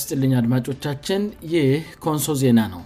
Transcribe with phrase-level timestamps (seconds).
[0.00, 1.22] ስጥልኝ አድማጮቻችን
[1.54, 1.70] ይህ
[2.04, 2.82] ኮንሶ ዜና ነው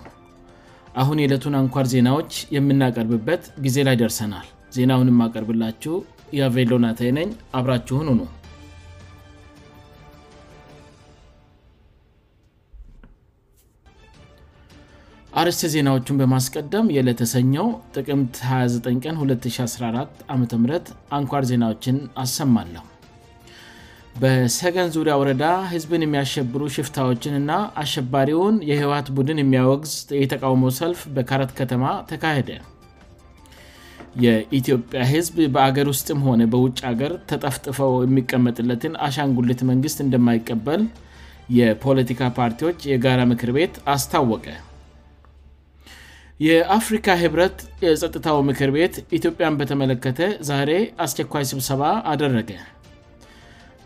[1.01, 4.47] አሁን የዕለቱን አንኳር ዜናዎች የምናቀርብበት ጊዜ ላይ ደርሰናል
[4.77, 5.97] ዜናውን የማቀርብላችሁ
[6.39, 8.23] የአቬሎናተነኝ አብራችሁን ሁኑ
[15.41, 20.45] አርስት ዜናዎቹን በማስቀደም የዕለተሰኘው ጥቅምት 29 ቀን 214 አም
[21.17, 22.85] አንኳር ዜናዎችን አሰማለሁ
[24.21, 31.85] በሰገን ዙሪያ ወረዳ ህዝብን የሚያሸብሩ ሽፍታዎችን ና አሸባሪውን የህወት ቡድን የሚያወግዝ የተቃውመው ሰልፍ በካረት ከተማ
[32.11, 32.51] ተካሄደ
[34.25, 40.85] የኢትዮጵያ ህዝብ በአገር ውስጥም ሆነ በውጭ ሀገር ተጠፍጥፈው የሚቀመጥለትን አሻንጉልት መንግስት እንደማይቀበል
[41.59, 44.47] የፖለቲካ ፓርቲዎች የጋራ ምክር ቤት አስታወቀ
[46.47, 50.19] የአፍሪካ ህብረት የጸጥታው ምክር ቤት ኢትዮጵያን በተመለከተ
[50.51, 50.71] ዛሬ
[51.07, 52.51] አስቸኳይ ስብሰባ አደረገ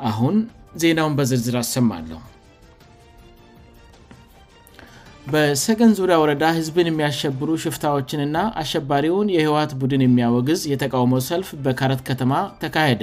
[0.08, 0.36] አሁን
[0.82, 2.18] ዜናውን በዝርዝር አሰማለሁ
[5.32, 13.02] በሰገን ዙሪያ ወረዳ ህዝብን የሚያሸብሩ ሽፍታዎችንና አሸባሪውን የህወሀት ቡድን የሚያወግዝ የተቃውመው ሰልፍ በካረት ከተማ ተካሄደ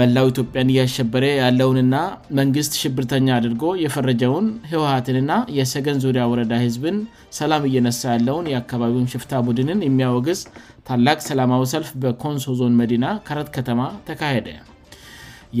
[0.00, 1.96] መላው ኢትዮጵያን እያሸበረ ያለውንና
[2.38, 6.96] መንግሥት ሽብርተኛ አድርጎ የፈረጀውን ህወሀትንና የሰገን ዙሪያ ወረዳ ህዝብን
[7.40, 10.42] ሰላም እየነሳ ያለውን የአካባቢውን ሽፍታ ቡድንን የሚያወግዝ
[10.90, 14.46] ታላቅ ሰላማዊ ሰልፍ በኮንሶዞን መዲና ካረት ከተማ ተካሄደ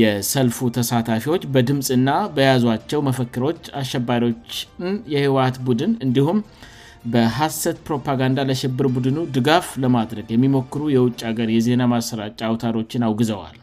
[0.00, 6.38] የሰልፉ ተሳታፊዎች በድምፅና በያዟቸው መፈክሮች አሸባሪዎችን የህወሀት ቡድን እንዲሁም
[7.12, 13.56] በሀሰት ፕሮፓጋንዳ ለሽብር ቡድኑ ድጋፍ ለማድረግ የሚሞክሩ የውጭ ሀገር የዜና ማሰራጫ አውታሮችን አውግዘዋል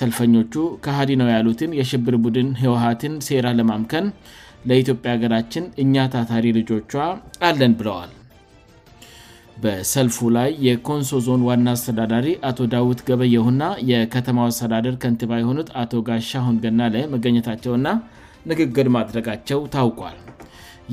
[0.00, 4.06] ሰልፈኞቹ ካሃዲ ነው ያሉትን የሽብር ቡድን ህወሀትን ሴራ ለማምከን
[4.70, 6.92] ለኢትዮጵያ ሀገራችን እኛ ታታሪ ልጆቿ
[7.48, 8.12] አለን ብለዋል
[9.62, 15.92] በሰልፉ ላይ የኮንሶ ዞን ዋና አስተዳዳሪ አቶ ዳውት ገበየሁ ና የከተማው አስተዳደር ከንቲባ የሆኑት አቶ
[16.08, 17.88] ጋሻ ሁንገናለ መገኘታቸውእና
[18.50, 20.18] ንግግር ማድረጋቸው ታውቋል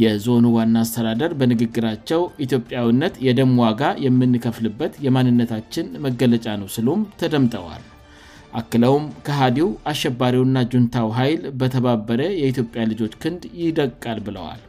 [0.02, 7.84] የዞኑ ዋና አስተዳደር በንግግራቸው ኢትዮጵያውነት የደም ዋጋ የምንከፍልበት የማንነታችን መገለጫ ነው ስሉም ተደምጠዋል
[8.60, 14.62] አክለውም ከሃዲው አሸባሪውና ጁንታው ኃይል በተባበረ የኢትዮጵያ ልጆች ክንድ ይደቃል ብለዋል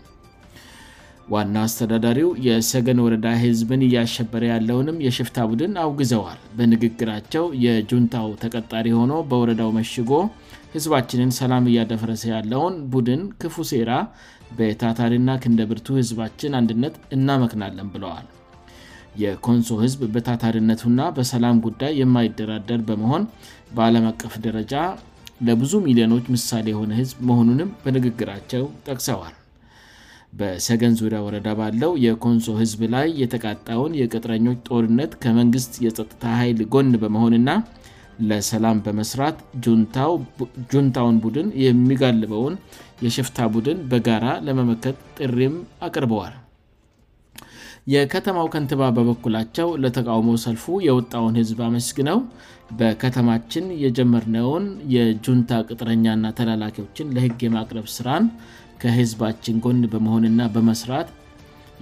[1.33, 9.71] ዋና አስተዳዳሪው የሰገን ወረዳ ህዝብን እያሸበረ ያለውንም የሽፍታ ቡድን አውግዘዋል በንግግራቸው የጁንታው ተቀጣሪ ሆኖ በወረዳው
[9.79, 10.11] መሽጎ
[10.75, 13.93] ህዝባችንን ሰላም እያደፈረሰ ያለውን ቡድን ክፉ ሴራ
[14.59, 18.27] በታታሪና ክንደብርቱ ህዝባችን አንድነት እናመክናለን ብለዋል
[19.23, 23.25] የኮንሶ ህዝብ በታታሪነቱና በሰላም ጉዳይ የማይደራደር በመሆን
[23.77, 24.75] በአለም አቀፍ ደረጃ
[25.49, 29.35] ለብዙ ሚሊዮኖች ምሳሌ የሆነ ህዝብ መሆኑንም በንግግራቸው ጠቅሰዋል
[30.41, 37.51] በሰገን ዙሪያ ወረዳ ባለው የኮንሶ ህዝብ ላይ የተቃጣውን የቅጥረኞች ጦርነት ከመንግስት የጸጥታ ኃይል ጎን በመሆንና
[38.31, 39.37] ለሰላም በመስራት
[40.73, 42.55] ጁንታውን ቡድን የሚጋልበውን
[43.07, 45.55] የሽፍታ ቡድን በጋራ ለመመከጥ ጥሪም
[45.89, 46.35] አቅርበዋል
[47.93, 52.19] የከተማው ከንትባ በበኩላቸው ለተቃውሞ ሰልፉ የወጣውን ህዝብ አመስግነው
[52.81, 54.67] በከተማችን የጀመርነውን
[54.97, 58.27] የጁንታ ቅጥረኛና ተላላኪዎችን ለህግ የማቅረብ ስራን
[58.83, 61.09] ከህዝባችን ጎን በመሆንና በመስራት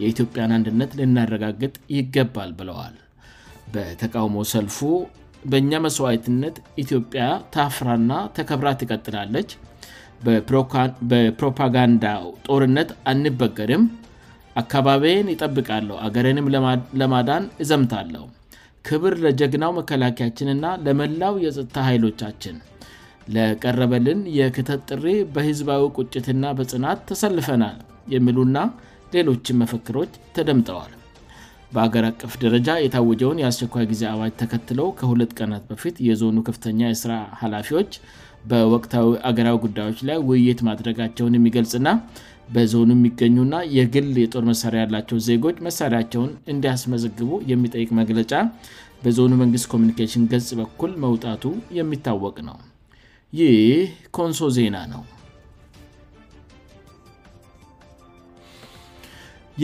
[0.02, 2.96] የኢትዮጵያን አንድነት ልናረጋግጥ ይገባል ብለዋል
[3.74, 4.78] በተቃውሞ ሰልፉ
[5.50, 7.22] በእኛ መስዋየትነት ኢትዮጵያ
[7.54, 9.50] ታፍራና ተከብራ ትቀጥላለች
[11.10, 13.84] በፕሮፓጋንዳው ጦርነት አንበገርም
[14.62, 16.50] አካባቢን ይጠብቃለሁ አገረንም
[17.02, 18.24] ለማዳን እዘምታለሁ
[18.88, 22.56] ክብር ለጀግናው መከላከያችንና ለመላው የፀጥታ ኃይሎቻችን
[23.34, 25.04] ለቀረበልን የክተጥ ጥሪ
[25.34, 27.64] በህዝባዊ ቁጭትና በጽናት ተሰልፈና
[28.14, 28.58] የሚሉና
[29.14, 30.92] ሌሎችም መፈክሮች ተደምጠዋል
[31.74, 37.92] በአገር አቀፍ ደረጃ የታወጀውን የአስቸኳይ ጊዜ አባጅ ተከትለው ከሁለት ቀናት በፊት የዞኑ ከፍተኛ የስራ ኃላፊዎች
[38.50, 41.90] በወቅታዊ አገራዊ ጉዳዮች ላይ ውይይት ማድረጋቸውን የሚገልጽእና
[42.54, 48.32] በዞኑ የሚገኙ ና የግል የጦር መሳሪያ ያላቸው ዜጎች መሳሪያቸውን እንዲያስመዘግቡ የሚጠይቅ መግለጫ
[49.04, 51.44] በዞኑ መንግስት ኮሚኒኬሽን ገጽ በኩል መውጣቱ
[51.80, 52.58] የሚታወቅ ነው
[53.38, 53.72] ይህ
[54.16, 55.02] ኮንሶ ዜና ነው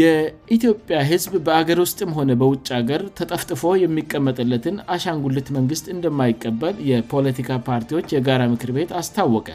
[0.00, 8.42] የኢትዮጵያ ህዝብ በአገር ውስጥም ሆነ በውጭ ሀገር ተጠፍጥፎ የሚቀመጠለትን አሻንጉልት መንግስት እንደማይቀበል የፖለቲካ ፓርቲዎች የጋራ
[8.54, 9.48] ምክር ቤት አስታወቀ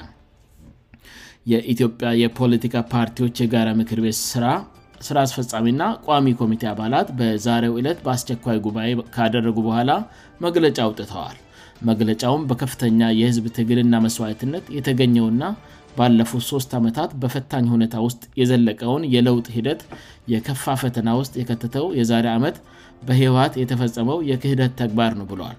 [1.54, 4.46] የኢትዮጵያ የፖለቲካ ፓርቲዎች የጋራ ምክር ቤት ስራ
[5.07, 9.92] ሥራ አስፈፃሚ ና ቋሚ ኮሚቴ አባላት በዛሬው ዕለት በአስቸኳይ ጉባኤ ካደረጉ በኋላ
[10.45, 11.38] መግለጫ አውጥተዋል
[11.89, 15.44] መግለጫውም በከፍተኛ የህዝብ ትግልና መስዋየትነት የተገኘውና
[15.95, 19.81] ባለፉት ሶስት ዓመታት በፈታኝ ሁኔታ ውስጥ የዘለቀውን የለውጥ ሂደት
[20.33, 22.57] የከፋ ፈተና ውስጥ የከተተው የዛሬ ዓመት
[23.07, 25.57] በህወት የተፈጸመው የክህደት ተግባር ነው ብለል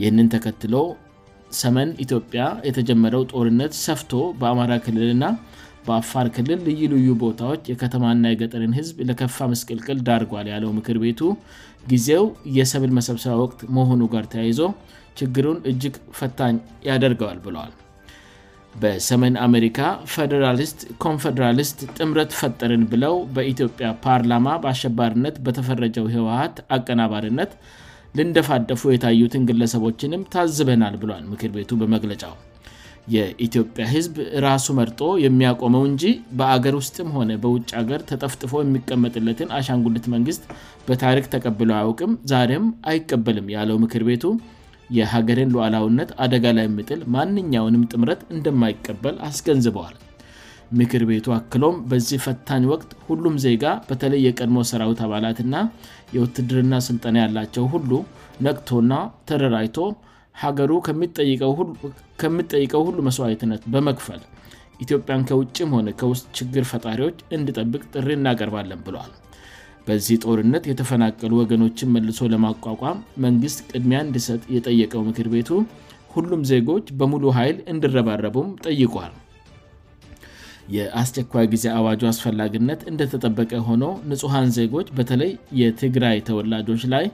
[0.00, 0.74] ይህንን ተከትሎ
[1.60, 5.24] ሰመን ኢትዮጵያ የተጀመረው ጦርነት ሰፍቶ በአማራ ክልልና
[5.86, 11.20] በአፋር ክልል ልዩ ልዩ ቦታዎች የከተማና የገጠርን ህዝብ ለከፋ መስቀልቅል ዳርጓል ያለው ምክር ቤቱ
[11.90, 12.24] ጊዜው
[12.58, 14.60] የሰብል መሰብሰ ወቅት መሆኑ ጋር ተያይዞ
[15.18, 16.56] ችግሩን እጅግ ፈታኝ
[16.88, 17.74] ያደርገዋል ብሏል
[18.80, 19.78] በሰሜን አሜሪካ
[20.32, 27.54] ደራልስት ኮንፌደራሊስት ጥምረት ፈጠርን ብለው በኢትዮጵያ ፓርላማ በአሸባርነት በተፈረጀው ህወሀት አቀናባርነት
[28.18, 32.34] ልንደፋደፉ የታዩትን ግለሰቦችንም ታዝበናል ብሏል ምክር ቤቱ በመግለጫው
[33.14, 34.14] የኢትዮጵያ ህዝብ
[34.46, 36.04] ራሱ መርጦ የሚያቆመው እንጂ
[36.38, 40.42] በአገር ውስጥም ሆነ በውጭ ሀገር ተጠፍጥፎ የሚቀመጥለትን አሻንጉልት መንግስት
[40.88, 44.24] በታሪክ ተቀብለ አያውቅም ዛሬም አይቀበልም ያለው ምክር ቤቱ
[44.98, 49.94] የሀገሬን ሉዓላውነት አደጋ ላይየምጥል ማንኛውንም ጥምረት እንደማይቀበል አስገንዝበዋል
[50.78, 55.54] ምክር ቤቱ አክሎም በዚህ ፈታኝ ወቅት ሁሉም ዜጋ በተለይ የቀድሞ ሰራዊት አባላትና
[56.16, 57.90] የውትድርና ስልጠና ያላቸው ሁሉ
[58.46, 58.94] ነቅቶና
[59.30, 59.76] ተደራይቶ
[60.44, 60.70] ሀገሩ
[62.22, 64.20] ከምጠይቀው ሁሉ መስዋይትነት በመክፈል
[64.84, 69.12] ኢትዮጵያን ከውጭም ሆነ ከውስጥ ችግር ፈጣሪዎች እንድጠብቅ ጥሪ እናቀርባለን ብሏል
[69.88, 75.50] በዚህ ጦርነት የተፈናቀሉ ወገኖችን መልሶ ለማቋቋም መንግስት ቅድሚ እንድሰጥ የጠየቀው ምክር ቤቱ
[76.16, 79.14] ሁሉም ዜጎች በሙሉ ኃይል እንድረባረቡም ጠይቋል
[80.74, 85.30] የአስቸኳይ ጊዜ አዋጁ አስፈላጊነት እንደተጠበቀ ሆኖ ንጹሐን ዜጎች በተለይ
[85.60, 87.04] የትግራይ ተወላጆች ላይ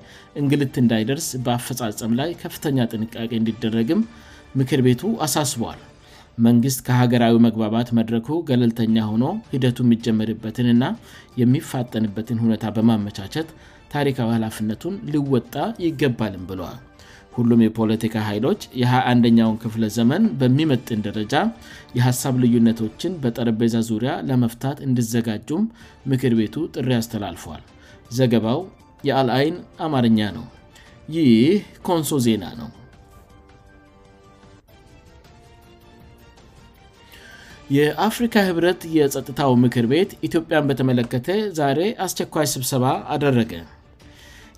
[0.40, 4.02] እንግልት እንዳይደርስ በአፈፃፀም ላይ ከፍተኛ ጥንቃቄ እንዲደረግም
[4.60, 5.80] ምክር ቤቱ አሳስበል
[6.46, 9.24] መንግስት ከሀገራዊ መግባባት መድረኩ ገለልተኛ ሆኖ
[9.54, 10.88] ሂደቱ የሚጀመርበትን ና
[11.40, 13.50] የሚፋጠንበትን ሁኔታ በማመቻቸት
[13.96, 15.54] ታሪካዊ ኃላፍነቱን ልወጣ
[15.86, 16.78] ይገባልም ብለል
[17.36, 21.34] ሁሉም የፖለቲካ ኃይሎች የሀ 1ንደኛውን ክፍለ ዘመን በሚመጥን ደረጃ
[21.98, 25.64] የሀሳብ ልዩነቶችን በጠረጴዛ ዙሪያ ለመፍታት እንድዘጋጁም
[26.12, 27.62] ምክር ቤቱ ጥሪ አስተላልፏል
[28.18, 28.60] ዘገባው
[29.10, 29.56] የአልአይን
[29.88, 30.44] አማርኛ ነው
[31.14, 31.56] ይህ
[31.88, 32.70] ኮንሶ ዜና ነው
[37.76, 43.52] የአፍሪካ ህብረት የጸጥታው ምክር ቤት ኢትዮጵያን በተመለከተ ዛሬ አስቸኳይ ስብሰባ አደረገ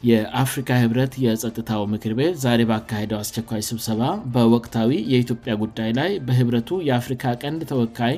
[0.09, 4.01] የአፍሪካ ህብረት የጸጥታው ምክር ቤት ዛሬ ባካሄደው አስቸኳይ ስብሰባ
[4.35, 8.17] በወቅታዊ የኢትዮጵያ ጉዳይ ላይ በህብረቱ የአፍሪካ ቀንድ ተወካይ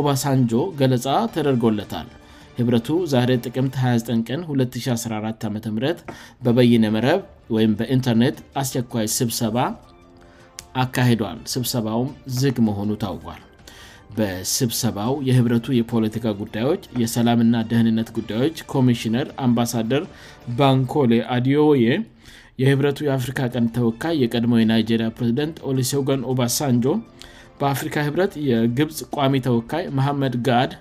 [0.00, 1.06] ኦባሳንጆ ገለፃ
[1.36, 2.08] ተደርጎለታል
[2.62, 5.56] ኅብረቱ ዛሬ ጥቅምት 29 ቀን 2014 ዓም
[6.46, 7.22] በበይነ መረብ
[7.58, 9.58] ወይም በኢንተርኔት አስቸኳይ ስብሰባ
[10.84, 13.40] አካሄዷል ስብሰባውም ዝግ መሆኑ ታውቋል
[14.16, 20.02] በስብሰባው የህብረቱ የፖለቲካ ጉዳዮች የሰላምና ደህንነት ጉዳዮች ኮሚሽነር አምባሳደር
[20.58, 21.86] ባንኮሌ አድዮወዬ
[22.62, 26.84] የህብረቱ የአፍሪካ ቀንድ ተወካይ የቀድሞው የናይጄሪያ ፕሬዝደንት ኦሊሴውገን ኡባስ ሳንጆ
[27.60, 30.74] በአፍሪካ ህብረት የግብፅ ቋሚ ተወካይ መሐመድ ጋአድ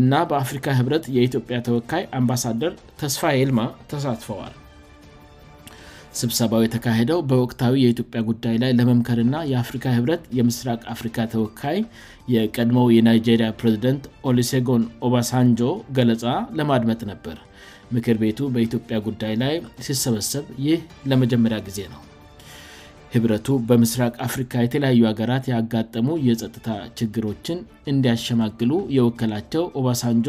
[0.00, 3.60] እና በአፍሪካ ህብረት የኢትዮጵያ ተወካይ አምባሳደር ተስፋ ልማ
[3.92, 4.52] ተሳትፈዋል
[6.20, 11.78] ስብሰባው የተካሄደው በወቅታዊ የኢትዮጵያ ጉዳይ ላይ ለመምከርና የአፍሪካ ህብረት የምስራቅ አፍሪካ ተወካይ
[12.34, 15.60] የቀድሞው የናይጀሪያ ፕሬዝደንት ኦሊሴጎን ኦባሳንጆ
[15.98, 16.24] ገለጻ
[16.58, 17.36] ለማድመት ነበር
[17.96, 19.54] ምክር ቤቱ በኢትዮጵያ ጉዳይ ላይ
[19.86, 20.80] ሲሰበሰብ ይህ
[21.10, 22.00] ለመጀመሪያ ጊዜ ነው
[23.14, 26.68] ህብረቱ በምስራቅ አፍሪካ የተለያዩ ሀገራት ያጋጠሙ የጸጥታ
[26.98, 27.58] ችግሮችን
[27.92, 30.28] እንዲያሸማግሉ የወከላቸው ኦባሳንጆ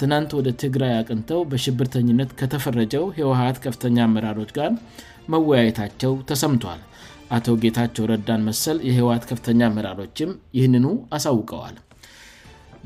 [0.00, 4.70] ትናንት ወደ ትግራይ አቅንተው በሽብርተኝነት ከተፈረጀው የወሀት ከፍተኛ አመራሮች ጋር
[5.32, 6.80] መወያየታቸው ተሰምቷል
[7.36, 11.76] አቶ ጌታቸው ረዳን መሰል የህወት ከፍተኛ ምራሮችም ይህን አሳውቀዋል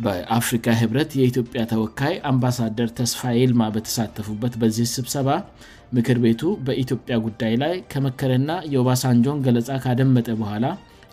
[0.04, 5.28] በአፍሪካ ህብረት የኢትዮጵያ ተወካይ አምባሳደር ተስፋ የልማ በተሳተፉበት በዚህ ስብሰባ
[5.96, 10.66] ምክር ቤቱ በኢትዮጵያ ጉዳይ ላይ ከመከረና የባሳንጆን ገለጻ ካደመጠ በኋላ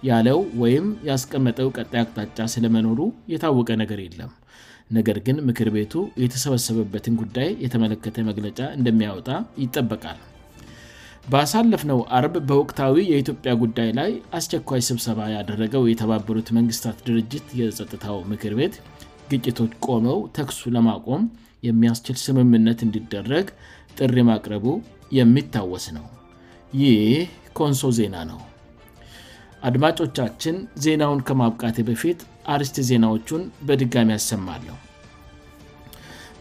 [0.10, 3.00] ያለው ወይም ያስቀመጠው ቀጣይ አቅጣጫ ስለመኖሩ
[3.34, 4.32] የታወቀ ነገር የለም
[4.98, 9.28] ነገር ግን ምክር ቤቱ የተሰበሰበበትን ጉዳይ የተመለከተ መግለጫ እንደሚያወጣ
[9.64, 10.20] ይጠበቃል
[11.34, 18.54] በሳለፍ ነው አረብ በወቅታዊ የኢትዮጵያ ጉዳይ ላይ አስቸኳይ ስብሰባ ያደረገው የተባበሩት መንግስታት ድርጅት የጸጥታው ምክር
[18.60, 18.76] ቤት
[19.32, 21.24] ግጭቶች ቆመው ተክሱ ለማቆም
[21.68, 23.48] የሚያስችል ስምምነት እንዲደረግ
[24.00, 24.66] ጥሪ ማቅረቡ
[25.20, 26.08] የሚታወስ ነው
[26.82, 27.16] ይህ
[27.60, 28.42] ኮንሶ ዜና ነው
[29.68, 32.20] አድማጮቻችን ዜናውን ከማብቃቴ በፊት
[32.56, 34.78] አርስት ዜናዎቹን በድጋሚ ያሰማለሁ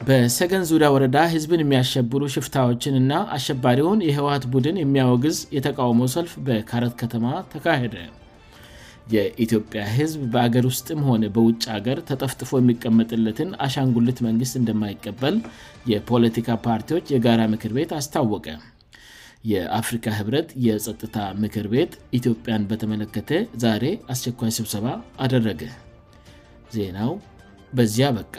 [0.07, 7.27] በሰገን ዙሪያ ወረዳ ህዝብን የሚያሸብሩ ሽፍታዎችን እና አሸባሪውን የህወት ቡድን የሚያወግዝ የተቃውመው ሰልፍ በካረት ከተማ
[7.53, 7.97] ተካሄደ
[9.15, 15.37] የኢትዮጵያ ህዝብ በአገር ውስጥም ሆነ በውጭ ሀገር ተጠፍጥፎ የሚቀመጥለትን አሻንጉልት መንግስት እንደማይቀበል
[15.93, 18.47] የፖለቲካ ፓርቲዎች የጋራ ምክር ቤት አስታወቀ
[19.53, 23.33] የአፍሪካ ህብረት የጸጥታ ምክር ቤት ኢትዮጵያን በተመለከተ
[23.65, 24.87] ዛሬ አስቸኳይ ስብሰባ
[25.27, 25.63] አደረገ
[26.77, 27.13] ዜናው
[27.79, 28.37] በዚያ በቃ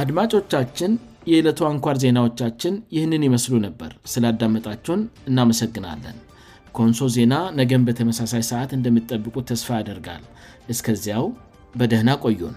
[0.00, 0.92] አድማጮቻችን
[1.30, 6.18] የዕለቱ አንኳር ዜናዎቻችን ይህንን ይመስሉ ነበር ስላዳመጣችሁን እናመሰግናለን
[6.76, 10.22] ከወንሶ ዜና ነገም በተመሳሳይ ሰዓት እንደምጠብቁ ተስፋ ያደርጋል
[10.74, 11.26] እስከዚያው
[11.80, 12.56] በደህና ቆዩን